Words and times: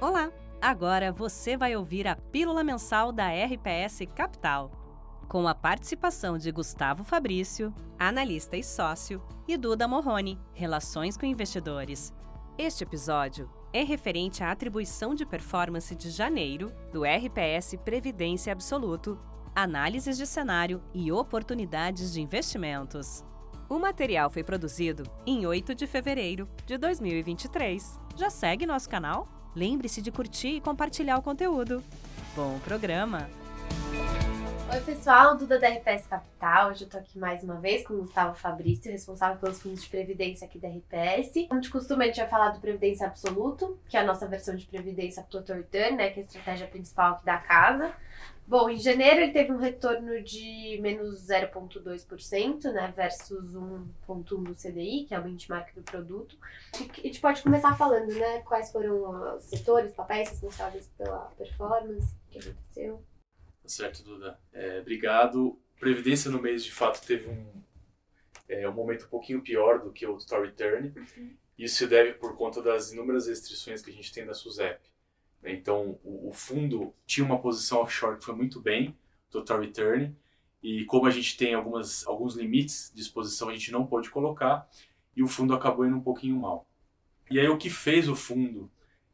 Olá! 0.00 0.30
Agora 0.60 1.10
você 1.10 1.56
vai 1.56 1.74
ouvir 1.74 2.06
a 2.06 2.14
Pílula 2.14 2.62
Mensal 2.62 3.10
da 3.10 3.30
RPS 3.30 4.06
Capital, 4.14 4.70
com 5.26 5.48
a 5.48 5.56
participação 5.56 6.38
de 6.38 6.52
Gustavo 6.52 7.02
Fabrício, 7.02 7.74
analista 7.98 8.56
e 8.56 8.62
sócio, 8.62 9.20
e 9.48 9.56
Duda 9.56 9.88
Morrone, 9.88 10.38
Relações 10.52 11.16
com 11.16 11.26
Investidores. 11.26 12.14
Este 12.56 12.84
episódio 12.84 13.50
é 13.72 13.82
referente 13.82 14.44
à 14.44 14.52
atribuição 14.52 15.16
de 15.16 15.26
performance 15.26 15.92
de 15.96 16.10
janeiro 16.10 16.72
do 16.92 17.02
RPS 17.02 17.74
Previdência 17.84 18.52
Absoluto, 18.52 19.18
análises 19.52 20.16
de 20.16 20.28
cenário 20.28 20.80
e 20.94 21.10
oportunidades 21.10 22.12
de 22.12 22.20
investimentos. 22.20 23.24
O 23.68 23.80
material 23.80 24.30
foi 24.30 24.44
produzido 24.44 25.02
em 25.26 25.44
8 25.44 25.74
de 25.74 25.88
fevereiro 25.88 26.48
de 26.64 26.78
2023. 26.78 27.98
Já 28.14 28.30
segue 28.30 28.64
nosso 28.64 28.88
canal? 28.88 29.37
Lembre-se 29.58 30.00
de 30.00 30.12
curtir 30.12 30.54
e 30.54 30.60
compartilhar 30.60 31.18
o 31.18 31.22
conteúdo. 31.22 31.82
Bom 32.36 32.60
programa! 32.60 33.28
Oi, 34.70 34.80
pessoal, 34.82 35.34
Duda 35.34 35.58
da 35.58 35.66
RPS 35.66 36.06
Capital. 36.06 36.68
Hoje 36.68 36.84
eu 36.84 36.90
tô 36.90 36.98
aqui 36.98 37.18
mais 37.18 37.42
uma 37.42 37.58
vez 37.58 37.86
com 37.86 37.94
o 37.94 38.02
Gustavo 38.02 38.34
Fabrício, 38.34 38.92
responsável 38.92 39.38
pelos 39.38 39.62
fundos 39.62 39.82
de 39.82 39.88
previdência 39.88 40.46
aqui 40.46 40.58
da 40.58 40.68
RPS. 40.68 41.48
Como 41.48 41.58
de 41.58 41.70
costume, 41.70 42.04
a 42.04 42.06
gente 42.08 42.20
vai 42.20 42.28
falar 42.28 42.50
do 42.50 42.60
Previdência 42.60 43.06
Absoluto, 43.06 43.78
que 43.88 43.96
é 43.96 44.00
a 44.00 44.04
nossa 44.04 44.26
versão 44.26 44.54
de 44.54 44.66
previdência 44.66 45.22
Total 45.22 45.56
Return, 45.56 45.96
né, 45.96 46.10
que 46.10 46.20
é 46.20 46.22
a 46.22 46.26
estratégia 46.26 46.66
principal 46.66 47.14
aqui 47.14 47.24
da 47.24 47.38
casa. 47.38 47.94
Bom, 48.46 48.68
em 48.68 48.78
janeiro 48.78 49.20
ele 49.20 49.32
teve 49.32 49.50
um 49.52 49.56
retorno 49.56 50.22
de 50.22 50.78
menos 50.82 51.26
0,2%, 51.26 52.70
né, 52.70 52.92
versus 52.94 53.56
1,1% 53.56 54.42
do 54.42 54.54
CDI, 54.54 55.06
que 55.08 55.14
é 55.14 55.18
o 55.18 55.22
benchmark 55.22 55.74
do 55.74 55.82
produto. 55.82 56.36
E 56.74 57.00
a 57.00 57.06
gente 57.06 57.22
pode 57.22 57.42
começar 57.42 57.74
falando, 57.74 58.12
né, 58.12 58.40
quais 58.40 58.70
foram 58.70 59.34
os 59.34 59.44
setores, 59.44 59.94
papéis 59.94 60.28
responsáveis 60.28 60.90
pela 60.98 61.32
performance, 61.38 62.14
o 62.28 62.32
que 62.32 62.38
aconteceu. 62.38 63.02
Tá 63.68 63.72
certo, 63.72 64.02
Duda. 64.02 64.40
É, 64.50 64.80
obrigado. 64.80 65.60
Previdência 65.78 66.30
no 66.30 66.40
mês, 66.40 66.64
de 66.64 66.72
fato, 66.72 67.06
teve 67.06 67.28
um, 67.28 67.62
é, 68.48 68.66
um 68.66 68.72
momento 68.72 69.04
um 69.04 69.08
pouquinho 69.08 69.42
pior 69.42 69.80
do 69.80 69.92
que 69.92 70.06
o 70.06 70.16
Total 70.16 70.42
Return. 70.42 70.90
Uhum. 70.96 71.36
Isso 71.58 71.76
se 71.76 71.86
deve 71.86 72.14
por 72.14 72.34
conta 72.34 72.62
das 72.62 72.92
inúmeras 72.92 73.28
restrições 73.28 73.82
que 73.82 73.90
a 73.90 73.92
gente 73.92 74.10
tem 74.10 74.24
da 74.24 74.32
SUSEP. 74.32 74.80
Né? 75.42 75.52
Então, 75.52 76.00
o, 76.02 76.30
o, 76.30 76.32
fundo 76.32 76.94
tinha 77.04 77.26
uma 77.26 77.38
posição 77.38 77.80
offshore 77.82 78.16
que 78.16 78.24
foi 78.24 78.34
muito 78.34 78.58
bem, 78.58 78.96
total 79.30 79.60
return, 79.60 80.16
e 80.62 80.86
como 80.86 81.06
a 81.06 81.10
gente 81.10 81.36
tem 81.36 81.52
algumas, 81.52 82.06
alguns 82.06 82.36
limites 82.36 82.90
de 82.94 83.02
exposição, 83.02 83.50
a 83.50 83.52
gente 83.52 83.70
não 83.70 83.86
pode 83.86 84.08
colocar, 84.08 84.66
e 85.14 85.22
o 85.22 85.28
fundo 85.28 85.54
acabou 85.54 85.84
indo 85.84 85.96
um 85.96 86.02
pouquinho 86.02 86.36
mal. 86.36 86.66
E 87.30 87.38
aí, 87.38 87.48
o 87.48 87.58
que 87.58 87.68
fez 87.68 88.08
o 88.08 88.16
fundo 88.16 88.70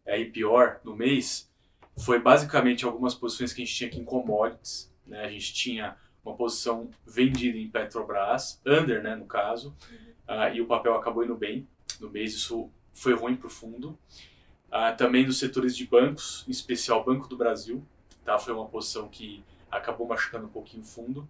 é, 0.06 0.20
ir 0.20 0.30
pior 0.30 0.80
no 0.84 0.94
mês 0.94 1.52
foi 1.96 2.18
basicamente 2.18 2.84
algumas 2.84 3.14
posições 3.14 3.52
que 3.52 3.62
a 3.62 3.64
gente 3.64 3.76
tinha 3.76 3.88
aqui 3.88 4.00
em 4.00 4.04
commodities. 4.04 4.92
Né? 5.06 5.24
A 5.24 5.30
gente 5.30 5.52
tinha 5.52 5.96
uma 6.24 6.34
posição 6.34 6.90
vendida 7.06 7.58
em 7.58 7.68
Petrobras, 7.68 8.60
under, 8.66 9.02
né, 9.02 9.14
no 9.14 9.26
caso, 9.26 9.76
uhum. 9.90 10.36
uh, 10.36 10.54
e 10.54 10.60
o 10.60 10.66
papel 10.66 10.94
acabou 10.94 11.22
indo 11.22 11.36
bem 11.36 11.68
no 12.00 12.08
mês, 12.08 12.32
isso 12.34 12.70
foi 12.92 13.14
ruim 13.14 13.36
para 13.36 13.46
o 13.46 13.50
fundo. 13.50 13.98
Ah, 14.70 14.92
também 14.92 15.24
nos 15.24 15.38
setores 15.38 15.76
de 15.76 15.86
bancos, 15.86 16.44
em 16.48 16.50
especial 16.50 17.04
Banco 17.04 17.28
do 17.28 17.36
Brasil, 17.36 17.86
tá? 18.24 18.38
foi 18.38 18.52
uma 18.52 18.66
posição 18.66 19.08
que 19.08 19.44
acabou 19.70 20.06
machucando 20.06 20.46
um 20.46 20.48
pouquinho 20.48 20.82
o 20.82 20.86
fundo. 20.86 21.28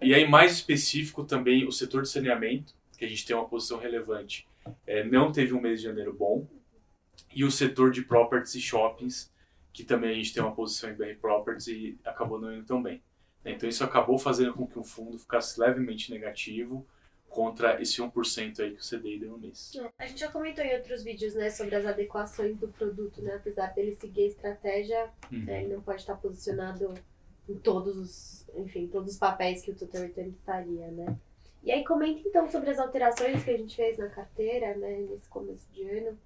E 0.00 0.14
aí, 0.14 0.28
mais 0.28 0.52
específico, 0.52 1.24
também 1.24 1.66
o 1.66 1.72
setor 1.72 2.02
de 2.02 2.08
saneamento, 2.08 2.72
que 2.96 3.04
a 3.04 3.08
gente 3.08 3.26
tem 3.26 3.34
uma 3.34 3.48
posição 3.48 3.78
relevante, 3.78 4.46
é, 4.86 5.02
não 5.02 5.32
teve 5.32 5.52
um 5.52 5.60
mês 5.60 5.80
de 5.80 5.86
janeiro 5.86 6.12
bom. 6.12 6.46
E 7.34 7.44
o 7.44 7.50
setor 7.50 7.90
de 7.90 8.02
properties 8.02 8.54
e 8.54 8.60
shoppings, 8.60 9.28
que 9.74 9.84
também 9.84 10.12
a 10.12 10.14
gente 10.14 10.32
tem 10.32 10.42
uma 10.42 10.54
posição 10.54 10.88
em 10.88 10.94
BR 10.94 11.16
Properties 11.20 11.66
e 11.66 11.98
acabou 12.04 12.40
não 12.40 12.54
indo 12.54 12.64
tão 12.64 12.82
bem. 12.82 13.02
Então, 13.44 13.68
isso 13.68 13.84
acabou 13.84 14.16
fazendo 14.16 14.54
com 14.54 14.66
que 14.66 14.78
o 14.78 14.84
fundo 14.84 15.18
ficasse 15.18 15.60
levemente 15.60 16.10
negativo, 16.10 16.86
contra 17.34 17.82
esse 17.82 18.00
1% 18.00 18.60
aí 18.60 18.76
que 18.76 18.80
o 18.80 19.00
CDI 19.00 19.18
deu 19.18 19.30
no 19.30 19.38
mês. 19.38 19.72
É, 19.74 19.90
a 19.98 20.06
gente 20.06 20.20
já 20.20 20.30
comentou 20.30 20.64
em 20.64 20.76
outros 20.76 21.02
vídeos, 21.02 21.34
né, 21.34 21.50
sobre 21.50 21.74
as 21.74 21.84
adequações 21.84 22.56
do 22.56 22.68
produto, 22.68 23.20
né, 23.20 23.34
apesar 23.34 23.74
dele 23.74 23.92
seguir 23.96 24.22
a 24.22 24.26
estratégia, 24.26 25.10
uhum. 25.32 25.44
né, 25.44 25.64
ele 25.64 25.74
não 25.74 25.82
pode 25.82 26.00
estar 26.00 26.14
posicionado 26.14 26.94
em 27.48 27.56
todos 27.56 27.98
os, 27.98 28.48
enfim, 28.56 28.86
todos 28.86 29.14
os 29.14 29.18
papéis 29.18 29.62
que 29.62 29.72
o 29.72 29.74
Total 29.74 30.02
Return 30.02 30.30
estaria, 30.30 30.86
né. 30.92 31.18
E 31.64 31.72
aí 31.72 31.84
comenta 31.84 32.20
então 32.24 32.48
sobre 32.48 32.70
as 32.70 32.78
alterações 32.78 33.42
que 33.42 33.50
a 33.50 33.56
gente 33.56 33.74
fez 33.74 33.98
na 33.98 34.08
carteira, 34.08 34.76
né, 34.76 35.04
nesse 35.10 35.28
começo 35.28 35.66
de 35.72 35.82
ano. 35.82 36.16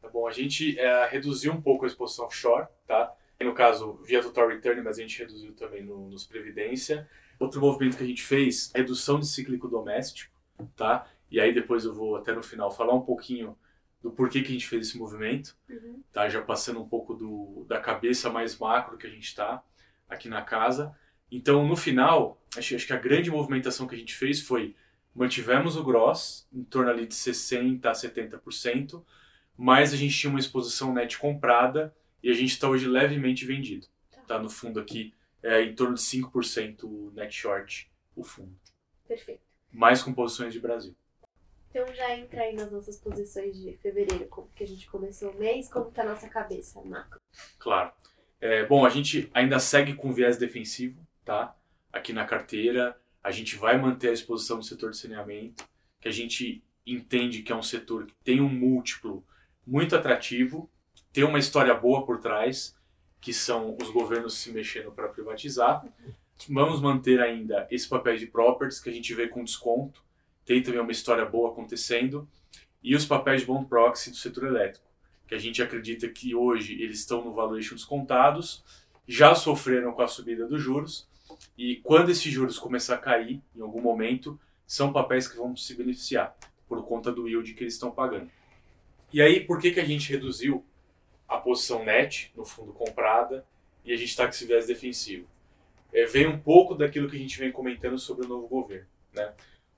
Tá 0.00 0.08
bom, 0.08 0.26
a 0.26 0.32
gente 0.32 0.78
é, 0.78 1.06
reduziu 1.06 1.52
um 1.52 1.60
pouco 1.60 1.84
a 1.84 1.88
exposição 1.88 2.26
offshore, 2.26 2.66
tá? 2.86 3.14
No 3.40 3.54
caso, 3.54 3.94
via 4.04 4.22
Total 4.22 4.48
Return, 4.48 4.82
mas 4.82 4.98
a 4.98 5.02
gente 5.02 5.18
reduziu 5.18 5.52
também 5.54 5.82
no, 5.82 6.08
nos 6.08 6.26
Previdência. 6.26 7.08
Outro 7.38 7.60
movimento 7.60 7.96
que 7.96 8.04
a 8.04 8.06
gente 8.06 8.22
fez, 8.22 8.70
redução 8.74 9.18
de 9.18 9.26
cíclico 9.26 9.66
doméstico, 9.66 10.34
tá? 10.76 11.06
E 11.30 11.40
aí 11.40 11.52
depois 11.52 11.84
eu 11.84 11.94
vou 11.94 12.16
até 12.16 12.32
no 12.32 12.42
final 12.42 12.70
falar 12.70 12.94
um 12.94 13.00
pouquinho 13.00 13.56
do 14.02 14.10
porquê 14.10 14.42
que 14.42 14.48
a 14.48 14.52
gente 14.52 14.66
fez 14.66 14.88
esse 14.88 14.98
movimento, 14.98 15.56
uhum. 15.68 16.02
tá? 16.12 16.28
Já 16.28 16.42
passando 16.42 16.80
um 16.80 16.88
pouco 16.88 17.14
do, 17.14 17.64
da 17.68 17.80
cabeça 17.80 18.28
mais 18.30 18.58
macro 18.58 18.98
que 18.98 19.06
a 19.06 19.10
gente 19.10 19.26
está 19.26 19.62
aqui 20.08 20.28
na 20.28 20.42
casa. 20.42 20.94
Então, 21.30 21.66
no 21.66 21.76
final, 21.76 22.42
acho, 22.56 22.74
acho 22.74 22.86
que 22.86 22.92
a 22.92 22.98
grande 22.98 23.30
movimentação 23.30 23.86
que 23.86 23.94
a 23.94 23.98
gente 23.98 24.14
fez 24.14 24.40
foi 24.40 24.74
mantivemos 25.14 25.76
o 25.76 25.84
gross 25.84 26.46
em 26.52 26.62
torno 26.64 26.90
ali 26.90 27.06
de 27.06 27.14
60% 27.14 27.84
a 27.86 27.92
70%, 27.92 29.02
mas 29.60 29.92
a 29.92 29.96
gente 29.96 30.16
tinha 30.16 30.30
uma 30.30 30.40
exposição 30.40 30.94
net 30.94 31.18
comprada 31.18 31.94
e 32.22 32.30
a 32.30 32.32
gente 32.32 32.48
está 32.48 32.66
hoje 32.66 32.88
levemente 32.88 33.44
vendido. 33.44 33.86
Tá. 34.10 34.22
tá 34.22 34.38
no 34.38 34.48
fundo 34.48 34.80
aqui 34.80 35.12
é, 35.42 35.60
em 35.60 35.74
torno 35.74 35.96
de 35.96 36.00
5% 36.00 37.12
net 37.12 37.30
short 37.30 37.92
o 38.16 38.24
fundo. 38.24 38.58
Perfeito. 39.06 39.42
Mais 39.70 40.02
com 40.02 40.14
posições 40.14 40.54
de 40.54 40.60
Brasil. 40.60 40.96
Então 41.68 41.86
já 41.94 42.16
entra 42.16 42.40
aí 42.40 42.54
nas 42.54 42.72
nossas 42.72 42.96
posições 42.96 43.54
de 43.60 43.76
fevereiro, 43.82 44.26
como 44.28 44.48
que 44.56 44.64
a 44.64 44.66
gente 44.66 44.88
começou 44.88 45.30
o 45.30 45.38
mês, 45.38 45.70
como 45.70 45.90
está 45.90 46.04
a 46.04 46.06
nossa 46.06 46.28
cabeça 46.30 46.80
macro. 46.82 47.20
Claro. 47.58 47.92
É, 48.40 48.64
bom, 48.64 48.86
a 48.86 48.88
gente 48.88 49.30
ainda 49.34 49.58
segue 49.58 49.92
com 49.92 50.10
viés 50.10 50.38
defensivo, 50.38 51.06
tá? 51.22 51.54
Aqui 51.92 52.14
na 52.14 52.24
carteira, 52.24 52.98
a 53.22 53.30
gente 53.30 53.56
vai 53.56 53.76
manter 53.76 54.08
a 54.08 54.14
exposição 54.14 54.56
no 54.56 54.62
setor 54.62 54.92
de 54.92 54.96
saneamento, 54.96 55.68
que 56.00 56.08
a 56.08 56.12
gente 56.12 56.64
entende 56.86 57.42
que 57.42 57.52
é 57.52 57.54
um 57.54 57.62
setor 57.62 58.06
que 58.06 58.14
tem 58.24 58.40
um 58.40 58.48
múltiplo 58.48 59.22
muito 59.66 59.94
atrativo, 59.94 60.70
tem 61.12 61.24
uma 61.24 61.38
história 61.38 61.74
boa 61.74 62.04
por 62.04 62.18
trás, 62.18 62.76
que 63.20 63.32
são 63.32 63.76
os 63.80 63.90
governos 63.90 64.34
se 64.34 64.50
mexendo 64.50 64.90
para 64.92 65.08
privatizar. 65.08 65.84
Vamos 66.48 66.80
manter 66.80 67.20
ainda 67.20 67.66
esse 67.70 67.88
papel 67.88 68.16
de 68.16 68.26
properties 68.26 68.80
que 68.80 68.88
a 68.88 68.92
gente 68.92 69.12
vê 69.14 69.28
com 69.28 69.44
desconto. 69.44 70.02
Tem 70.44 70.62
também 70.62 70.80
uma 70.80 70.92
história 70.92 71.24
boa 71.26 71.50
acontecendo. 71.50 72.28
E 72.82 72.94
os 72.94 73.04
papéis 73.04 73.42
de 73.42 73.46
bond 73.46 73.66
proxy 73.66 74.10
do 74.10 74.16
setor 74.16 74.44
elétrico, 74.44 74.86
que 75.26 75.34
a 75.34 75.38
gente 75.38 75.62
acredita 75.62 76.08
que 76.08 76.34
hoje 76.34 76.80
eles 76.82 77.00
estão 77.00 77.22
no 77.22 77.34
valuation 77.34 77.74
descontados, 77.74 78.64
já 79.06 79.34
sofreram 79.34 79.92
com 79.92 80.02
a 80.02 80.08
subida 80.08 80.46
dos 80.46 80.62
juros. 80.62 81.06
E 81.58 81.76
quando 81.76 82.10
esses 82.10 82.32
juros 82.32 82.58
começar 82.58 82.94
a 82.94 82.98
cair, 82.98 83.42
em 83.54 83.60
algum 83.60 83.80
momento, 83.80 84.40
são 84.66 84.92
papéis 84.92 85.28
que 85.28 85.36
vão 85.36 85.54
se 85.54 85.74
beneficiar 85.74 86.34
por 86.66 86.84
conta 86.86 87.12
do 87.12 87.28
yield 87.28 87.52
que 87.54 87.64
eles 87.64 87.74
estão 87.74 87.90
pagando. 87.90 88.30
E 89.12 89.20
aí, 89.20 89.40
por 89.40 89.60
que, 89.60 89.72
que 89.72 89.80
a 89.80 89.84
gente 89.84 90.10
reduziu 90.10 90.64
a 91.30 91.38
posição 91.38 91.84
net 91.84 92.32
no 92.36 92.44
fundo 92.44 92.72
comprada 92.72 93.46
e 93.84 93.92
a 93.92 93.96
gente 93.96 94.08
está 94.08 94.24
com 94.24 94.30
esse 94.30 94.44
viés 94.44 94.66
defensivo. 94.66 95.28
É, 95.92 96.04
vem 96.04 96.26
um 96.26 96.38
pouco 96.38 96.74
daquilo 96.74 97.08
que 97.08 97.16
a 97.16 97.20
gente 97.20 97.38
vem 97.38 97.52
comentando 97.52 97.98
sobre 97.98 98.26
o 98.26 98.28
novo 98.28 98.48
governo. 98.48 98.86
Né? 99.14 99.32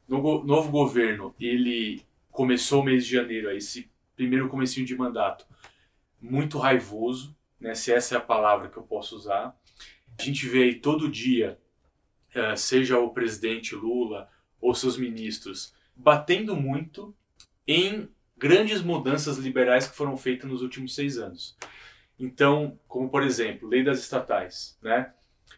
No 0.08 0.22
go 0.22 0.42
novo 0.42 0.70
governo, 0.70 1.34
ele 1.38 2.02
começou 2.30 2.80
o 2.80 2.84
mês 2.84 3.04
de 3.04 3.12
janeiro, 3.12 3.50
esse 3.50 3.90
primeiro 4.16 4.48
comecinho 4.48 4.86
de 4.86 4.96
mandato, 4.96 5.46
muito 6.20 6.58
raivoso, 6.58 7.36
né? 7.60 7.74
se 7.74 7.92
essa 7.92 8.14
é 8.14 8.18
a 8.18 8.22
palavra 8.22 8.68
que 8.68 8.78
eu 8.78 8.82
posso 8.82 9.14
usar. 9.14 9.54
A 10.18 10.22
gente 10.22 10.46
vê 10.48 10.64
aí 10.64 10.74
todo 10.74 11.10
dia, 11.10 11.58
uh, 12.34 12.56
seja 12.56 12.98
o 12.98 13.10
presidente 13.10 13.74
Lula 13.74 14.30
ou 14.60 14.74
seus 14.74 14.96
ministros, 14.96 15.74
batendo 15.94 16.56
muito 16.56 17.14
em 17.66 18.08
grandes 18.42 18.82
mudanças 18.82 19.38
liberais 19.38 19.86
que 19.86 19.94
foram 19.94 20.16
feitas 20.16 20.50
nos 20.50 20.62
últimos 20.62 20.96
seis 20.96 21.16
anos. 21.16 21.56
Então, 22.18 22.76
como 22.88 23.08
por 23.08 23.22
exemplo, 23.22 23.68
lei 23.68 23.84
das 23.84 24.00
estatais, 24.00 24.76
né? 24.82 25.12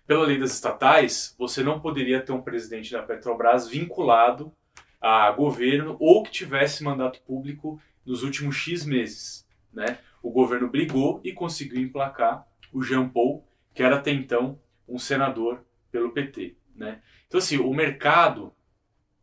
Pela 0.06 0.26
lei 0.26 0.38
das 0.38 0.52
estatais, 0.52 1.34
você 1.38 1.62
não 1.62 1.80
poderia 1.80 2.20
ter 2.20 2.32
um 2.32 2.42
presidente 2.42 2.92
da 2.92 3.02
Petrobras 3.02 3.66
vinculado 3.66 4.52
a 5.00 5.30
governo 5.32 5.96
ou 5.98 6.22
que 6.22 6.30
tivesse 6.30 6.84
mandato 6.84 7.22
público 7.22 7.80
nos 8.04 8.22
últimos 8.22 8.54
X 8.54 8.84
meses, 8.84 9.48
né? 9.72 9.96
O 10.22 10.30
governo 10.30 10.68
brigou 10.68 11.22
e 11.24 11.32
conseguiu 11.32 11.80
emplacar 11.80 12.46
o 12.70 12.82
Jean 12.82 13.08
Paul, 13.08 13.46
que 13.72 13.82
era 13.82 13.96
até 13.96 14.10
então 14.10 14.60
um 14.86 14.98
senador 14.98 15.64
pelo 15.90 16.12
PT, 16.12 16.54
né? 16.76 17.00
Então 17.26 17.38
assim, 17.38 17.56
o 17.56 17.72
mercado 17.72 18.54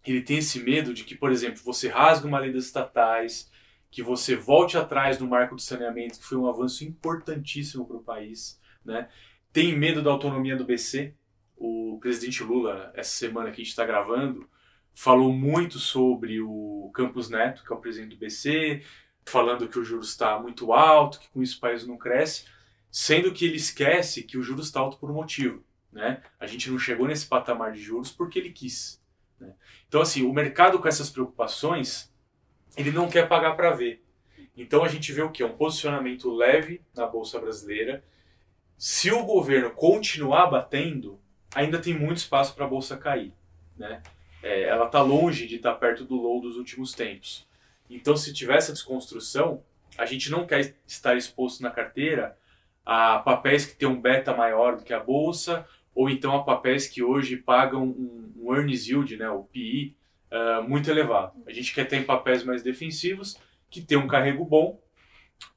ele 0.05 0.21
tem 0.21 0.37
esse 0.37 0.59
medo 0.59 0.93
de 0.93 1.03
que, 1.03 1.15
por 1.15 1.31
exemplo, 1.31 1.61
você 1.63 1.87
rasga 1.87 2.27
uma 2.27 2.39
lei 2.39 2.51
das 2.51 2.65
estatais, 2.65 3.51
que 3.89 4.01
você 4.01 4.35
volte 4.35 4.77
atrás 4.77 5.19
no 5.19 5.27
marco 5.27 5.55
do 5.55 5.61
saneamento, 5.61 6.19
que 6.19 6.25
foi 6.25 6.37
um 6.37 6.47
avanço 6.47 6.83
importantíssimo 6.83 7.85
para 7.85 7.97
o 7.97 8.03
país. 8.03 8.59
Né? 8.83 9.09
Tem 9.51 9.77
medo 9.77 10.01
da 10.01 10.09
autonomia 10.09 10.55
do 10.55 10.65
BC. 10.65 11.13
O 11.57 11.99
presidente 11.99 12.41
Lula, 12.41 12.91
essa 12.95 13.11
semana 13.11 13.51
que 13.51 13.61
a 13.61 13.63
gente 13.63 13.69
está 13.69 13.85
gravando, 13.85 14.49
falou 14.93 15.31
muito 15.31 15.77
sobre 15.77 16.41
o 16.41 16.89
Campos 16.93 17.29
Neto, 17.29 17.63
que 17.63 17.71
é 17.71 17.75
o 17.75 17.79
presidente 17.79 18.15
do 18.15 18.17
BC, 18.17 18.81
falando 19.25 19.67
que 19.67 19.77
o 19.77 19.83
juros 19.83 20.09
está 20.09 20.39
muito 20.39 20.73
alto, 20.73 21.19
que 21.19 21.29
com 21.29 21.43
isso 21.43 21.57
o 21.57 21.61
país 21.61 21.85
não 21.85 21.97
cresce, 21.97 22.45
sendo 22.89 23.31
que 23.31 23.45
ele 23.45 23.57
esquece 23.57 24.23
que 24.23 24.37
o 24.37 24.43
juros 24.43 24.67
está 24.67 24.79
alto 24.79 24.97
por 24.97 25.11
um 25.11 25.15
motivo. 25.15 25.63
Né? 25.91 26.23
A 26.39 26.47
gente 26.47 26.71
não 26.71 26.79
chegou 26.79 27.07
nesse 27.07 27.25
patamar 27.25 27.73
de 27.73 27.81
juros 27.81 28.11
porque 28.11 28.39
ele 28.39 28.51
quis. 28.51 29.00
Né? 29.41 29.53
Então, 29.87 30.01
assim, 30.01 30.23
o 30.23 30.31
mercado 30.31 30.79
com 30.79 30.87
essas 30.87 31.09
preocupações, 31.09 32.13
ele 32.77 32.91
não 32.91 33.09
quer 33.09 33.27
pagar 33.27 33.55
para 33.55 33.71
ver. 33.71 34.05
Então 34.55 34.83
a 34.83 34.87
gente 34.87 35.11
vê 35.11 35.21
o 35.21 35.31
que? 35.31 35.43
Um 35.43 35.57
posicionamento 35.57 36.31
leve 36.31 36.81
na 36.95 37.07
Bolsa 37.07 37.39
Brasileira. 37.39 38.03
Se 38.77 39.11
o 39.11 39.23
governo 39.23 39.71
continuar 39.71 40.47
batendo, 40.47 41.19
ainda 41.53 41.79
tem 41.79 41.97
muito 41.97 42.17
espaço 42.17 42.53
para 42.53 42.65
a 42.65 42.69
Bolsa 42.69 42.97
cair. 42.97 43.33
Né? 43.77 44.01
É, 44.43 44.63
ela 44.63 44.85
está 44.85 45.01
longe 45.01 45.47
de 45.47 45.55
estar 45.55 45.73
tá 45.73 45.79
perto 45.79 46.03
do 46.03 46.15
low 46.15 46.39
dos 46.39 46.57
últimos 46.57 46.93
tempos. 46.93 47.47
Então, 47.89 48.15
se 48.15 48.33
tiver 48.33 48.57
essa 48.57 48.71
desconstrução, 48.71 49.63
a 49.97 50.05
gente 50.05 50.29
não 50.29 50.45
quer 50.45 50.75
estar 50.87 51.15
exposto 51.15 51.61
na 51.61 51.69
carteira 51.69 52.37
a 52.85 53.19
papéis 53.19 53.65
que 53.65 53.75
têm 53.75 53.87
um 53.87 53.99
beta 53.99 54.33
maior 54.33 54.77
do 54.77 54.83
que 54.83 54.93
a 54.93 54.99
bolsa, 54.99 55.67
ou 55.93 56.09
então 56.09 56.35
a 56.35 56.43
papéis 56.43 56.87
que 56.87 57.03
hoje 57.03 57.37
pagam 57.37 57.83
um, 57.83 58.33
um 58.37 58.55
earnings 58.55 58.87
yield, 58.87 59.17
né, 59.17 59.29
o 59.29 59.43
PI, 59.43 59.95
uh, 60.31 60.35
ah, 60.35 60.61
muito 60.61 60.89
elevado. 60.89 61.33
A 61.45 61.51
gente 61.51 61.73
quer 61.73 61.85
ter 61.85 62.05
papéis 62.05 62.43
mais 62.43 62.63
defensivos, 62.63 63.37
que 63.69 63.81
tem 63.81 63.97
um 63.97 64.07
carrego 64.07 64.45
bom, 64.45 64.81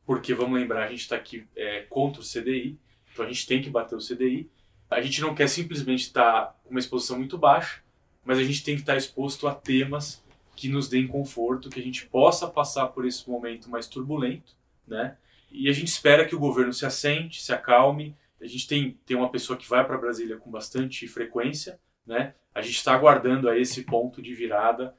porque 0.07 0.35
vamos 0.35 0.59
lembrar, 0.59 0.85
a 0.85 0.89
gente 0.89 1.01
está 1.01 1.17
aqui 1.17 1.47
é, 1.57 1.83
contra 1.89 2.21
o 2.21 2.25
CDI, 2.25 2.79
então 3.13 3.25
a 3.25 3.29
gente 3.29 3.47
tem 3.47 3.63
que 3.63 3.71
bater 3.71 3.97
o 3.97 3.99
CDI. 3.99 4.51
A 4.91 5.01
gente 5.01 5.21
não 5.21 5.35
quer 5.35 5.49
simplesmente 5.49 6.03
estar 6.03 6.47
tá 6.47 6.57
com 6.63 6.71
uma 6.71 6.81
exposição 6.81 7.17
muito 7.19 7.39
baixa, 7.39 7.83
mas 8.25 8.39
a 8.39 8.45
gente 8.45 8.63
tem 8.63 8.75
que 8.75 8.83
estar 8.83 8.97
exposto 8.97 9.47
a 9.47 9.55
temas 9.55 10.23
que 10.57 10.69
nos 10.69 10.89
deem 10.89 11.07
conforto, 11.07 11.69
que 11.69 11.81
a 11.81 11.83
gente 11.83 12.07
possa 12.07 12.47
passar 12.47 12.89
por 12.89 13.07
esse 13.07 13.29
momento 13.29 13.69
mais 13.69 13.87
turbulento, 13.87 14.55
né? 14.87 15.17
E 15.51 15.69
a 15.69 15.73
gente 15.73 15.89
espera 15.89 16.25
que 16.25 16.35
o 16.35 16.39
governo 16.39 16.73
se 16.73 16.85
assente, 16.85 17.43
se 17.43 17.53
acalme. 17.53 18.17
A 18.45 18.49
gente 18.49 18.69
tem, 18.69 18.99
tem 19.07 19.17
uma 19.17 19.31
pessoa 19.31 19.57
que 19.59 19.69
vai 19.69 19.85
para 19.87 19.97
Brasília 19.97 20.37
com 20.37 20.51
bastante 20.51 21.09
frequência, 21.09 21.81
né? 22.07 22.35
A 22.55 22.61
gente 22.61 22.77
está 22.77 22.93
aguardando 22.93 23.49
a 23.49 23.59
esse 23.59 23.85
ponto 23.85 24.21
de 24.21 24.35
virada 24.35 24.95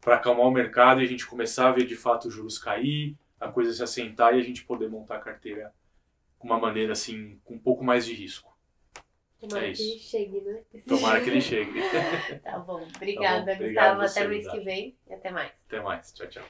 para 0.00 0.16
acalmar 0.16 0.46
o 0.46 0.50
mercado 0.50 1.00
e 1.00 1.04
a 1.04 1.08
gente 1.08 1.24
começar 1.24 1.68
a 1.68 1.72
ver 1.72 1.86
de 1.86 1.94
fato 1.94 2.26
os 2.26 2.34
juros 2.34 2.58
cair, 2.58 3.16
a 3.38 3.48
coisa 3.48 3.72
se 3.72 3.82
assentar 3.82 4.34
e 4.34 4.40
a 4.40 4.42
gente 4.42 4.64
poder 4.64 4.88
montar 4.88 5.16
a 5.16 5.20
carteira 5.20 5.72
com 6.38 6.48
uma 6.48 6.58
maneira 6.58 6.92
assim, 6.92 7.40
com 7.44 7.54
um 7.54 7.58
pouco 7.58 7.84
mais 7.84 8.04
de 8.04 8.14
risco. 8.14 8.56
Tomara 9.40 9.68
é 9.68 9.72
que 9.72 9.82
ele 9.82 10.00
chegue, 10.00 10.40
né? 10.40 10.62
Tomara 10.88 11.20
que 11.20 11.30
ele 11.30 11.40
chegue. 11.40 11.80
tá 12.42 12.58
bom. 12.58 12.84
Obrigada, 12.96 13.52
tá 13.52 13.58
bom. 13.58 13.62
Obrigado 13.62 14.00
Gustavo. 14.00 14.26
Até 14.26 14.28
mês 14.28 14.50
que 14.50 14.60
vem 14.60 14.96
e 15.08 15.14
até 15.14 15.30
mais. 15.30 15.52
Até 15.68 15.80
mais. 15.80 16.12
Tchau, 16.12 16.26
tchau. 16.26 16.42